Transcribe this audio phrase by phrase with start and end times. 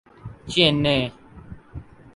[0.49, 0.97] چینّے